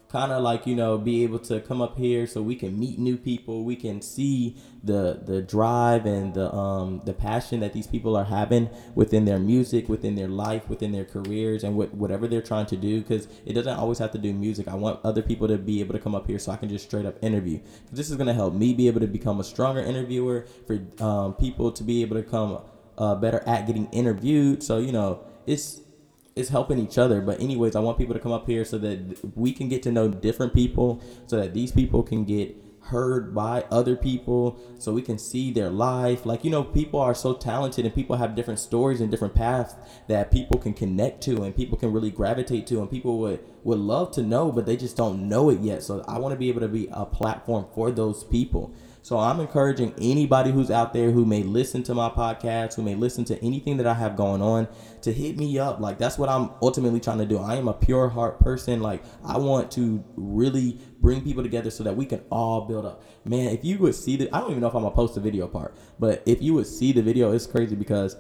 kind 0.09 0.31
of 0.31 0.41
like 0.41 0.65
you 0.65 0.75
know 0.75 0.97
be 0.97 1.23
able 1.23 1.39
to 1.39 1.59
come 1.61 1.81
up 1.81 1.97
here 1.97 2.25
so 2.25 2.41
we 2.41 2.55
can 2.55 2.79
meet 2.79 2.97
new 2.97 3.17
people 3.17 3.65
we 3.65 3.75
can 3.75 4.01
see 4.01 4.55
the 4.83 5.19
the 5.25 5.41
drive 5.41 6.05
and 6.05 6.33
the 6.33 6.53
um 6.53 7.01
the 7.03 7.13
passion 7.13 7.59
that 7.59 7.73
these 7.73 7.87
people 7.87 8.15
are 8.15 8.23
having 8.23 8.69
within 8.95 9.25
their 9.25 9.39
music 9.39 9.89
within 9.89 10.15
their 10.15 10.29
life 10.29 10.69
within 10.69 10.91
their 10.91 11.05
careers 11.05 11.63
and 11.63 11.75
what 11.75 11.93
whatever 11.93 12.27
they're 12.27 12.41
trying 12.41 12.65
to 12.65 12.77
do. 12.77 13.01
Because 13.01 13.27
it 13.45 13.53
doesn't 13.53 13.77
always 13.77 13.99
have 13.99 14.11
to 14.11 14.17
do 14.17 14.33
music. 14.33 14.67
I 14.67 14.75
want 14.75 14.99
other 15.03 15.21
people 15.21 15.47
to 15.47 15.57
be 15.57 15.79
able 15.79 15.93
to 15.93 15.99
come 15.99 16.15
up 16.15 16.27
here 16.27 16.39
so 16.39 16.51
i 16.51 16.57
can 16.57 16.69
just 16.69 16.85
straight 16.85 17.05
up 17.05 17.21
interview. 17.21 17.59
This 17.91 18.09
is 18.09 18.15
going 18.15 18.27
to 18.27 18.33
help 18.33 18.53
me 18.53 18.73
be 18.73 18.87
able 18.87 19.01
to 19.01 19.07
become 19.07 19.39
a 19.39 19.43
stronger 19.43 19.81
interviewer 19.81 20.45
for 20.65 20.79
um, 21.03 21.33
people 21.33 21.71
to 21.71 21.83
be 21.83 22.01
able 22.01 22.15
to 22.15 22.23
come 22.23 22.61
uh, 22.97 23.15
better 23.15 23.43
at 23.47 23.67
getting 23.67 23.87
interviewed. 23.87 24.63
So 24.63 24.77
you 24.77 24.91
know 24.91 25.23
it's 25.45 25.81
it's 26.38 26.50
helping 26.50 26.79
each 26.79 26.98
other. 26.98 27.22
But 27.22 27.41
anyways, 27.41 27.75
I 27.75 27.79
want 27.79 27.98
people 27.98 28.13
to 28.13 28.20
come 28.20 28.32
up 28.32 28.48
here 28.48 28.63
so 28.63 28.77
that 28.79 29.20
we 29.36 29.51
can 29.51 29.70
get 29.70 29.84
to 29.84 29.91
know 29.91 30.08
different 30.08 30.53
people, 30.53 31.01
so 31.25 31.38
that 31.38 31.53
these 31.53 31.72
people 31.72 32.03
can 32.03 32.25
get 32.25 32.56
heard 32.88 33.36
by 33.36 33.65
other 33.70 33.96
people 33.96 34.58
so 34.79 34.94
we 34.94 35.01
can 35.01 35.17
see 35.17 35.51
their 35.51 35.70
life 35.70 36.25
like 36.25 36.46
you 36.46 36.50
know 36.50 36.63
people 36.63 37.00
are 37.00 37.13
so 37.13 37.34
talented 37.34 37.86
and 37.86 37.94
people 37.94 38.15
have 38.15 38.34
different 38.34 38.60
stories 38.60 39.01
and 39.01 39.12
different 39.12 39.36
paths 39.36 39.75
that 40.08 40.32
people 40.32 40.58
can 40.58 40.74
connect 40.74 41.22
to 41.22 41.44
and 41.44 41.56
people 41.56 41.77
can 41.77 41.91
really 41.91 42.10
gravitate 42.10 42.65
to 42.65 42.79
and 42.79 42.89
people 42.89 43.20
would 43.20 43.44
would 43.63 43.79
love 43.79 44.12
to 44.12 44.22
know 44.22 44.51
but 44.51 44.65
they 44.65 44.77
just 44.77 44.96
don't 44.96 45.27
know 45.27 45.50
it 45.50 45.60
yet 45.60 45.84
so 45.84 46.03
i 46.08 46.17
want 46.17 46.32
to 46.32 46.38
be 46.38 46.48
able 46.48 46.62
to 46.62 46.67
be 46.67 46.88
a 46.94 47.06
platform 47.06 47.65
for 47.75 47.91
those 47.91 48.24
people 48.24 48.74
so 49.07 49.17
I'm 49.17 49.39
encouraging 49.39 49.93
anybody 50.01 50.51
who's 50.51 50.69
out 50.69 50.91
there 50.91 51.11
who 51.11 51.23
may 51.23 51.41
listen 51.41 51.81
to 51.83 51.93
my 51.93 52.09
podcast, 52.09 52.73
who 52.73 52.81
may 52.81 52.93
listen 52.93 53.23
to 53.23 53.41
anything 53.41 53.77
that 53.77 53.87
I 53.87 53.93
have 53.93 54.17
going 54.17 54.41
on, 54.41 54.67
to 55.03 55.13
hit 55.13 55.37
me 55.37 55.57
up. 55.57 55.79
Like 55.79 55.97
that's 55.97 56.17
what 56.17 56.27
I'm 56.27 56.49
ultimately 56.61 56.99
trying 56.99 57.19
to 57.19 57.25
do. 57.25 57.37
I 57.37 57.55
am 57.55 57.69
a 57.69 57.73
pure 57.73 58.09
heart 58.09 58.37
person. 58.41 58.81
Like 58.81 59.01
I 59.23 59.37
want 59.37 59.71
to 59.71 60.03
really 60.17 60.81
bring 60.99 61.23
people 61.23 61.41
together 61.41 61.69
so 61.69 61.85
that 61.85 61.95
we 61.95 62.05
can 62.05 62.21
all 62.29 62.65
build 62.67 62.85
up. 62.85 63.01
Man, 63.23 63.47
if 63.47 63.63
you 63.63 63.77
would 63.77 63.95
see 63.95 64.17
the 64.17 64.29
I 64.35 64.41
don't 64.41 64.49
even 64.49 64.59
know 64.59 64.67
if 64.67 64.75
I'm 64.75 64.83
gonna 64.83 64.93
post 64.93 65.15
the 65.15 65.21
video 65.21 65.47
part, 65.47 65.73
but 65.97 66.21
if 66.25 66.41
you 66.41 66.53
would 66.55 66.67
see 66.67 66.91
the 66.91 67.01
video, 67.01 67.31
it's 67.31 67.47
crazy 67.47 67.77
because 67.77 68.17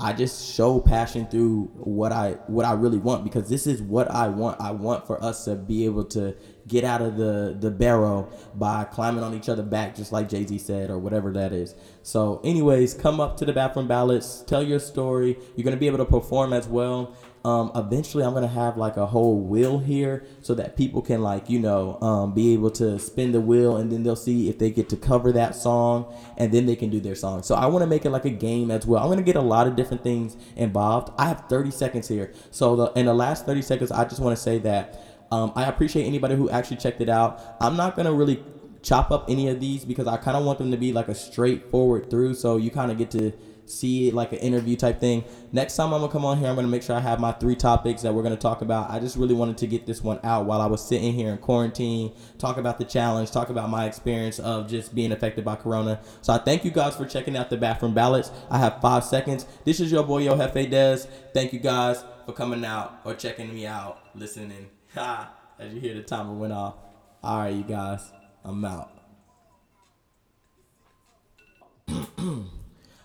I 0.00 0.14
just 0.14 0.54
show 0.54 0.80
passion 0.80 1.26
through 1.26 1.70
what 1.74 2.12
I 2.12 2.38
what 2.46 2.64
I 2.64 2.72
really 2.72 2.96
want 2.96 3.24
because 3.24 3.50
this 3.50 3.66
is 3.66 3.82
what 3.82 4.10
I 4.10 4.28
want. 4.28 4.58
I 4.58 4.70
want 4.70 5.06
for 5.06 5.22
us 5.22 5.44
to 5.44 5.54
be 5.54 5.84
able 5.84 6.04
to 6.04 6.34
get 6.70 6.84
out 6.84 7.02
of 7.02 7.16
the 7.16 7.56
the 7.58 7.70
barrel 7.70 8.32
by 8.54 8.84
climbing 8.84 9.24
on 9.24 9.34
each 9.34 9.48
other 9.48 9.62
back, 9.62 9.94
just 9.94 10.12
like 10.12 10.28
Jay 10.28 10.46
Z 10.46 10.56
said, 10.58 10.88
or 10.88 10.98
whatever 10.98 11.32
that 11.32 11.52
is. 11.52 11.74
So, 12.02 12.40
anyways, 12.44 12.94
come 12.94 13.20
up 13.20 13.36
to 13.38 13.44
the 13.44 13.52
bathroom 13.52 13.88
ballads, 13.88 14.42
tell 14.46 14.62
your 14.62 14.78
story. 14.78 15.36
You're 15.56 15.64
gonna 15.64 15.76
be 15.76 15.88
able 15.88 15.98
to 15.98 16.04
perform 16.06 16.52
as 16.52 16.66
well. 16.66 17.14
Um, 17.44 17.72
eventually, 17.74 18.22
I'm 18.22 18.34
gonna 18.34 18.46
have 18.46 18.76
like 18.76 18.96
a 18.96 19.06
whole 19.06 19.40
wheel 19.40 19.78
here 19.78 20.24
so 20.42 20.54
that 20.54 20.76
people 20.76 21.02
can 21.02 21.22
like 21.22 21.50
you 21.50 21.58
know 21.58 21.98
um, 22.00 22.34
be 22.34 22.52
able 22.52 22.70
to 22.72 22.98
spin 22.98 23.32
the 23.32 23.40
wheel 23.40 23.76
and 23.76 23.90
then 23.90 24.02
they'll 24.02 24.16
see 24.16 24.48
if 24.48 24.58
they 24.58 24.70
get 24.70 24.88
to 24.90 24.96
cover 24.96 25.32
that 25.32 25.56
song 25.56 26.14
and 26.36 26.52
then 26.52 26.66
they 26.66 26.76
can 26.76 26.90
do 26.90 27.00
their 27.00 27.14
song. 27.14 27.42
So 27.42 27.54
I 27.54 27.66
want 27.66 27.82
to 27.82 27.86
make 27.86 28.04
it 28.04 28.10
like 28.10 28.26
a 28.26 28.30
game 28.30 28.70
as 28.70 28.86
well. 28.86 29.02
I'm 29.02 29.08
gonna 29.08 29.22
get 29.22 29.36
a 29.36 29.42
lot 29.42 29.66
of 29.66 29.74
different 29.74 30.02
things 30.04 30.36
involved. 30.56 31.12
I 31.18 31.26
have 31.26 31.44
30 31.48 31.70
seconds 31.70 32.08
here, 32.08 32.32
so 32.50 32.76
the, 32.76 32.92
in 32.92 33.06
the 33.06 33.14
last 33.14 33.46
30 33.46 33.62
seconds, 33.62 33.90
I 33.90 34.04
just 34.04 34.20
want 34.20 34.36
to 34.36 34.42
say 34.42 34.58
that 34.58 35.09
um, 35.30 35.52
I 35.54 35.64
appreciate 35.64 36.04
anybody 36.04 36.34
who 36.34 36.50
actually 36.50 36.78
checked 36.78 37.00
it 37.00 37.08
out. 37.08 37.56
I'm 37.60 37.76
not 37.76 37.96
gonna 37.96 38.12
really 38.12 38.42
chop 38.82 39.10
up 39.10 39.26
any 39.28 39.48
of 39.48 39.60
these 39.60 39.84
because 39.84 40.06
I 40.06 40.16
kind 40.16 40.36
of 40.36 40.44
want 40.44 40.58
them 40.58 40.70
to 40.70 40.76
be 40.76 40.92
like 40.92 41.08
a 41.08 41.14
straightforward 41.14 42.10
through, 42.10 42.34
so 42.34 42.56
you 42.56 42.70
kind 42.70 42.90
of 42.90 42.98
get 42.98 43.10
to 43.12 43.32
see 43.66 44.08
it 44.08 44.14
like 44.14 44.32
an 44.32 44.38
interview 44.38 44.76
type 44.76 45.00
thing. 45.00 45.24
Next 45.52 45.76
time 45.76 45.92
I'm 45.92 46.00
gonna 46.00 46.12
come 46.12 46.24
on 46.24 46.38
here, 46.38 46.48
I'm 46.48 46.56
gonna 46.56 46.68
make 46.68 46.82
sure 46.82 46.96
I 46.96 47.00
have 47.00 47.20
my 47.20 47.32
three 47.32 47.54
topics 47.54 48.02
that 48.02 48.12
we're 48.12 48.22
gonna 48.22 48.36
talk 48.36 48.62
about. 48.62 48.90
I 48.90 48.98
just 48.98 49.16
really 49.16 49.34
wanted 49.34 49.58
to 49.58 49.66
get 49.66 49.86
this 49.86 50.02
one 50.02 50.18
out 50.24 50.46
while 50.46 50.60
I 50.60 50.66
was 50.66 50.86
sitting 50.86 51.12
here 51.12 51.30
in 51.30 51.38
quarantine, 51.38 52.12
talk 52.38 52.56
about 52.56 52.78
the 52.78 52.84
challenge, 52.84 53.30
talk 53.30 53.48
about 53.48 53.70
my 53.70 53.86
experience 53.86 54.38
of 54.40 54.68
just 54.68 54.94
being 54.94 55.12
affected 55.12 55.44
by 55.44 55.56
Corona. 55.56 56.00
So 56.22 56.32
I 56.32 56.38
thank 56.38 56.64
you 56.64 56.70
guys 56.70 56.96
for 56.96 57.06
checking 57.06 57.36
out 57.36 57.50
the 57.50 57.56
bathroom 57.56 57.94
ballads. 57.94 58.30
I 58.50 58.58
have 58.58 58.80
five 58.80 59.04
seconds. 59.04 59.46
This 59.64 59.80
is 59.80 59.92
your 59.92 60.02
boy 60.02 60.22
Yo 60.22 60.36
Hefe 60.36 60.70
Dez. 60.70 61.06
Thank 61.32 61.52
you 61.52 61.60
guys 61.60 62.02
for 62.26 62.32
coming 62.32 62.64
out 62.64 63.00
or 63.04 63.14
checking 63.14 63.54
me 63.54 63.66
out, 63.66 64.00
listening. 64.14 64.79
Ha! 64.94 65.34
As 65.58 65.74
you 65.74 65.80
hear 65.80 65.94
the 65.94 66.02
timer 66.02 66.32
went 66.32 66.52
off. 66.52 66.74
All 67.22 67.38
right, 67.40 67.54
you 67.54 67.62
guys, 67.62 68.00
I'm 68.44 68.64
out. 68.64 68.90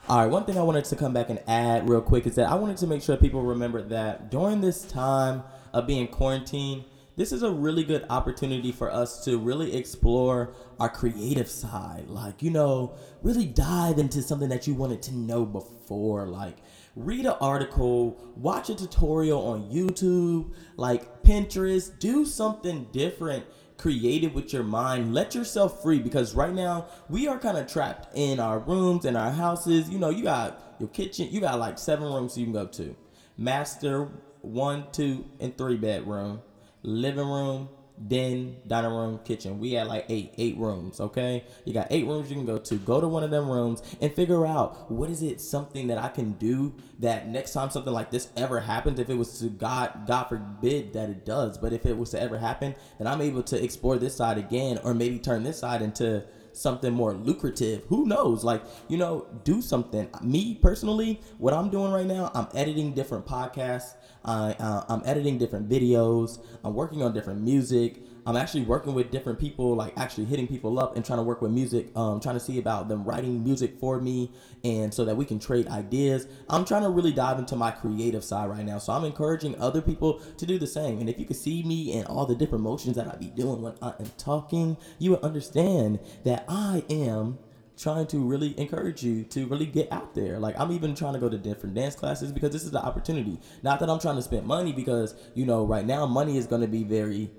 All 0.07 0.19
right, 0.19 0.27
one 0.27 0.45
thing 0.45 0.57
I 0.57 0.61
wanted 0.61 0.85
to 0.85 0.95
come 0.95 1.13
back 1.13 1.29
and 1.29 1.41
add 1.47 1.89
real 1.89 2.01
quick 2.01 2.25
is 2.27 2.35
that 2.35 2.49
I 2.49 2.55
wanted 2.55 2.77
to 2.77 2.87
make 2.87 3.01
sure 3.01 3.17
people 3.17 3.41
remember 3.41 3.81
that 3.81 4.29
during 4.31 4.61
this 4.61 4.83
time 4.83 5.43
of 5.73 5.87
being 5.87 6.07
quarantined, 6.07 6.85
this 7.15 7.31
is 7.31 7.43
a 7.43 7.49
really 7.49 7.83
good 7.83 8.05
opportunity 8.09 8.71
for 8.71 8.91
us 8.91 9.23
to 9.25 9.37
really 9.37 9.75
explore 9.75 10.53
our 10.79 10.89
creative 10.89 11.49
side. 11.49 12.05
Like, 12.07 12.43
you 12.43 12.51
know, 12.51 12.95
really 13.21 13.45
dive 13.45 13.99
into 13.99 14.21
something 14.21 14.49
that 14.49 14.67
you 14.67 14.73
wanted 14.73 15.01
to 15.03 15.15
know 15.15 15.45
before. 15.45 16.27
Like, 16.27 16.57
read 16.95 17.25
an 17.25 17.35
article, 17.39 18.19
watch 18.35 18.69
a 18.69 18.75
tutorial 18.75 19.45
on 19.47 19.69
YouTube, 19.69 20.53
like 20.77 21.23
Pinterest, 21.23 21.97
do 21.99 22.25
something 22.25 22.87
different 22.91 23.45
creative 23.77 24.33
with 24.33 24.53
your 24.53 24.63
mind. 24.63 25.13
Let 25.13 25.35
yourself 25.35 25.81
free 25.81 25.99
because 25.99 26.33
right 26.33 26.53
now 26.53 26.87
we 27.09 27.27
are 27.27 27.37
kind 27.37 27.57
of 27.57 27.67
trapped 27.67 28.15
in 28.15 28.39
our 28.39 28.59
rooms 28.59 29.05
and 29.05 29.17
our 29.17 29.31
houses. 29.31 29.89
You 29.89 29.99
know, 29.99 30.09
you 30.09 30.23
got 30.23 30.75
your 30.79 30.89
kitchen, 30.89 31.27
you 31.31 31.41
got 31.41 31.59
like 31.59 31.77
seven 31.77 32.11
rooms 32.11 32.37
you 32.37 32.45
can 32.45 32.53
go 32.53 32.67
to. 32.67 32.95
Master, 33.37 34.09
one, 34.41 34.85
two, 34.91 35.25
and 35.39 35.57
three 35.57 35.77
bedroom, 35.77 36.41
living 36.85 37.27
room, 37.27 37.69
den, 38.07 38.57
dining 38.67 38.91
room, 38.91 39.19
kitchen. 39.23 39.59
We 39.59 39.73
had 39.73 39.87
like 39.87 40.05
eight, 40.09 40.33
eight 40.37 40.57
rooms, 40.57 40.99
okay? 40.99 41.43
You 41.63 41.73
got 41.73 41.87
eight 41.89 42.05
rooms 42.05 42.29
you 42.29 42.35
can 42.35 42.45
go 42.45 42.57
to. 42.57 42.75
Go 42.75 43.01
to 43.01 43.07
one 43.07 43.23
of 43.23 43.31
them 43.31 43.49
rooms 43.49 43.81
and 44.01 44.13
figure 44.13 44.45
out 44.45 44.91
what 44.91 45.09
is 45.09 45.21
it 45.21 45.41
something 45.41 45.87
that 45.87 45.97
I 45.97 46.09
can 46.09 46.33
do 46.33 46.73
that 46.99 47.27
next 47.27 47.53
time 47.53 47.69
something 47.69 47.93
like 47.93 48.11
this 48.11 48.29
ever 48.35 48.59
happens, 48.59 48.99
if 48.99 49.09
it 49.09 49.17
was 49.17 49.39
to 49.39 49.47
God, 49.47 50.05
God 50.07 50.25
forbid 50.25 50.93
that 50.93 51.09
it 51.09 51.25
does, 51.25 51.57
but 51.57 51.73
if 51.73 51.85
it 51.85 51.97
was 51.97 52.11
to 52.11 52.21
ever 52.21 52.37
happen, 52.37 52.75
then 52.97 53.07
I'm 53.07 53.21
able 53.21 53.43
to 53.43 53.63
explore 53.63 53.97
this 53.97 54.15
side 54.15 54.37
again 54.37 54.79
or 54.83 54.93
maybe 54.93 55.19
turn 55.19 55.43
this 55.43 55.59
side 55.59 55.81
into 55.81 56.23
something 56.55 56.93
more 56.93 57.13
lucrative. 57.13 57.83
Who 57.89 58.05
knows? 58.05 58.43
Like, 58.43 58.63
you 58.87 58.97
know, 58.97 59.27
do 59.43 59.61
something. 59.61 60.09
Me 60.21 60.57
personally, 60.61 61.21
what 61.37 61.53
I'm 61.53 61.69
doing 61.69 61.91
right 61.91 62.05
now, 62.05 62.31
I'm 62.33 62.47
editing 62.53 62.93
different 62.93 63.25
podcasts. 63.25 63.93
I, 64.23 64.53
uh, 64.53 64.85
I'm 64.89 65.01
editing 65.05 65.37
different 65.37 65.69
videos. 65.69 66.39
I'm 66.63 66.73
working 66.73 67.03
on 67.03 67.13
different 67.13 67.41
music. 67.41 68.01
I'm 68.25 68.35
actually 68.35 68.63
working 68.63 68.93
with 68.93 69.11
different 69.11 69.39
people, 69.39 69.75
like 69.75 69.93
actually 69.97 70.25
hitting 70.25 70.47
people 70.47 70.79
up 70.79 70.95
and 70.95 71.05
trying 71.05 71.19
to 71.19 71.23
work 71.23 71.41
with 71.41 71.51
music, 71.51 71.95
um, 71.95 72.19
trying 72.19 72.35
to 72.35 72.39
see 72.39 72.57
about 72.57 72.87
them 72.87 73.03
writing 73.03 73.43
music 73.43 73.79
for 73.79 74.01
me 74.01 74.31
and 74.63 74.91
so 74.91 75.05
that 75.05 75.15
we 75.15 75.25
can 75.25 75.37
trade 75.37 75.67
ideas. 75.67 76.27
I'm 76.49 76.65
trying 76.65 76.81
to 76.83 76.89
really 76.89 77.11
dive 77.13 77.37
into 77.37 77.55
my 77.55 77.71
creative 77.71 78.23
side 78.23 78.49
right 78.49 78.65
now. 78.65 78.79
So 78.79 78.93
I'm 78.93 79.05
encouraging 79.05 79.59
other 79.61 79.81
people 79.81 80.19
to 80.37 80.45
do 80.45 80.57
the 80.57 80.67
same. 80.67 80.99
And 80.99 81.09
if 81.09 81.19
you 81.19 81.25
could 81.25 81.35
see 81.35 81.61
me 81.63 81.93
and 81.93 82.07
all 82.07 82.25
the 82.25 82.35
different 82.35 82.63
motions 82.63 82.95
that 82.95 83.07
I 83.07 83.15
be 83.15 83.27
doing 83.27 83.61
when 83.61 83.75
I 83.81 83.93
am 83.99 84.11
talking, 84.17 84.77
you 84.97 85.11
will 85.11 85.21
understand 85.21 85.99
that 86.23 86.45
I 86.47 86.83
am 86.89 87.37
trying 87.77 88.07
to 88.07 88.17
really 88.19 88.57
encourage 88.59 89.03
you 89.03 89.23
to 89.25 89.45
really 89.47 89.65
get 89.65 89.91
out 89.91 90.15
there. 90.15 90.39
Like 90.39 90.59
I'm 90.59 90.71
even 90.71 90.95
trying 90.95 91.13
to 91.13 91.19
go 91.19 91.29
to 91.29 91.37
different 91.37 91.75
dance 91.75 91.95
classes 91.95 92.31
because 92.31 92.51
this 92.51 92.63
is 92.63 92.71
the 92.71 92.83
opportunity. 92.83 93.39
Not 93.63 93.79
that 93.81 93.89
I'm 93.89 93.99
trying 93.99 94.15
to 94.15 94.21
spend 94.21 94.47
money 94.47 94.71
because, 94.71 95.13
you 95.33 95.45
know, 95.45 95.65
right 95.65 95.85
now 95.85 96.05
money 96.05 96.37
is 96.37 96.47
going 96.47 96.61
to 96.61 96.67
be 96.67 96.83
very 96.83 97.29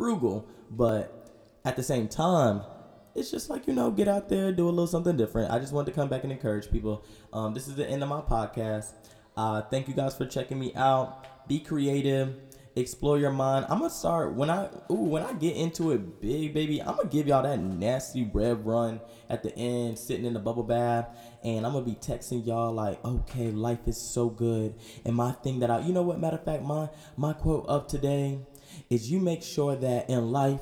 frugal, 0.00 0.48
but 0.70 1.30
at 1.66 1.76
the 1.76 1.82
same 1.82 2.08
time, 2.08 2.62
it's 3.14 3.30
just 3.30 3.50
like 3.50 3.66
you 3.66 3.74
know, 3.74 3.90
get 3.90 4.08
out 4.08 4.30
there, 4.30 4.50
do 4.50 4.66
a 4.66 4.70
little 4.70 4.86
something 4.86 5.14
different. 5.14 5.52
I 5.52 5.58
just 5.58 5.74
wanted 5.74 5.90
to 5.90 5.92
come 5.92 6.08
back 6.08 6.24
and 6.24 6.32
encourage 6.32 6.70
people. 6.70 7.04
Um, 7.34 7.52
this 7.52 7.68
is 7.68 7.74
the 7.74 7.86
end 7.86 8.02
of 8.02 8.08
my 8.08 8.22
podcast. 8.22 8.92
Uh, 9.36 9.60
thank 9.60 9.88
you 9.88 9.94
guys 9.94 10.16
for 10.16 10.24
checking 10.24 10.58
me 10.58 10.72
out. 10.74 11.48
Be 11.48 11.60
creative, 11.60 12.34
explore 12.76 13.18
your 13.18 13.30
mind. 13.30 13.66
I'm 13.68 13.80
gonna 13.80 13.90
start 13.90 14.32
when 14.32 14.48
I 14.48 14.70
ooh 14.90 14.94
when 14.94 15.22
I 15.22 15.34
get 15.34 15.54
into 15.54 15.90
it 15.90 16.22
big, 16.22 16.54
baby. 16.54 16.80
I'm 16.80 16.96
gonna 16.96 17.10
give 17.10 17.26
y'all 17.26 17.42
that 17.42 17.60
nasty 17.60 18.30
rev 18.32 18.64
run 18.64 19.02
at 19.28 19.42
the 19.42 19.54
end, 19.54 19.98
sitting 19.98 20.24
in 20.24 20.32
the 20.32 20.40
bubble 20.40 20.62
bath, 20.62 21.14
and 21.44 21.66
I'm 21.66 21.74
gonna 21.74 21.84
be 21.84 21.96
texting 21.96 22.46
y'all 22.46 22.72
like, 22.72 23.04
okay, 23.04 23.50
life 23.50 23.86
is 23.86 24.00
so 24.00 24.30
good. 24.30 24.76
And 25.04 25.14
my 25.14 25.32
thing 25.32 25.58
that 25.58 25.70
I, 25.70 25.80
you 25.80 25.92
know 25.92 26.02
what? 26.02 26.18
Matter 26.18 26.38
of 26.38 26.44
fact, 26.44 26.62
my 26.62 26.88
my 27.18 27.34
quote 27.34 27.66
of 27.66 27.86
today 27.86 28.38
is 28.88 29.10
you 29.10 29.20
make 29.20 29.42
sure 29.42 29.76
that 29.76 30.08
in 30.08 30.32
life 30.32 30.60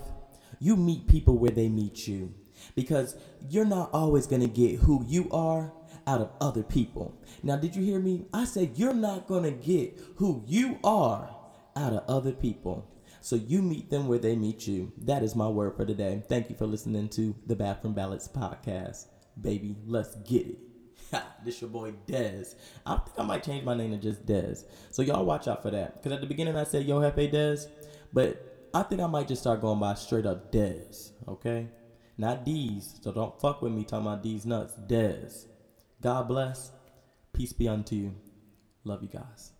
you 0.60 0.76
meet 0.76 1.06
people 1.08 1.38
where 1.38 1.50
they 1.50 1.68
meet 1.68 2.06
you 2.06 2.34
because 2.74 3.16
you're 3.48 3.64
not 3.64 3.90
always 3.92 4.26
going 4.26 4.42
to 4.42 4.48
get 4.48 4.80
who 4.80 5.04
you 5.06 5.28
are 5.30 5.72
out 6.06 6.20
of 6.20 6.30
other 6.40 6.62
people. 6.62 7.14
Now, 7.42 7.56
did 7.56 7.76
you 7.76 7.84
hear 7.84 8.00
me? 8.00 8.26
I 8.32 8.44
said 8.44 8.72
you're 8.76 8.94
not 8.94 9.26
going 9.26 9.44
to 9.44 9.50
get 9.50 9.98
who 10.16 10.42
you 10.46 10.78
are 10.82 11.28
out 11.76 11.92
of 11.92 12.04
other 12.08 12.32
people. 12.32 12.90
So 13.20 13.36
you 13.36 13.62
meet 13.62 13.90
them 13.90 14.08
where 14.08 14.18
they 14.18 14.36
meet 14.36 14.66
you. 14.66 14.92
That 14.98 15.22
is 15.22 15.36
my 15.36 15.48
word 15.48 15.76
for 15.76 15.84
today. 15.84 16.22
Thank 16.28 16.50
you 16.50 16.56
for 16.56 16.66
listening 16.66 17.08
to 17.10 17.34
the 17.46 17.56
Bathroom 17.56 17.94
Ballads 17.94 18.28
podcast. 18.28 19.06
Baby, 19.40 19.76
let's 19.86 20.14
get 20.16 20.46
it. 20.46 20.67
this 21.44 21.60
your 21.60 21.70
boy 21.70 21.92
Dez. 22.06 22.54
I 22.84 22.96
think 22.96 23.18
I 23.18 23.22
might 23.22 23.42
change 23.42 23.64
my 23.64 23.74
name 23.74 23.92
to 23.92 23.96
just 23.98 24.26
Dez. 24.26 24.64
So 24.90 25.02
y'all 25.02 25.24
watch 25.24 25.48
out 25.48 25.62
for 25.62 25.70
that. 25.70 25.96
Because 25.96 26.12
at 26.12 26.20
the 26.20 26.26
beginning 26.26 26.56
I 26.56 26.64
said, 26.64 26.86
Yo, 26.86 27.00
Hefe 27.00 27.32
Dez. 27.32 27.68
But 28.12 28.70
I 28.74 28.82
think 28.82 29.00
I 29.00 29.06
might 29.06 29.28
just 29.28 29.42
start 29.42 29.60
going 29.60 29.80
by 29.80 29.94
straight 29.94 30.26
up 30.26 30.52
Dez, 30.52 31.12
okay? 31.26 31.68
Not 32.16 32.44
D's. 32.44 32.98
So 33.02 33.12
don't 33.12 33.38
fuck 33.40 33.62
with 33.62 33.72
me 33.72 33.84
talking 33.84 34.06
about 34.06 34.22
D's 34.22 34.44
nuts. 34.44 34.74
Dez. 34.86 35.46
God 36.02 36.28
bless. 36.28 36.72
Peace 37.32 37.52
be 37.52 37.68
unto 37.68 37.94
you. 37.94 38.14
Love 38.84 39.02
you 39.02 39.08
guys. 39.08 39.52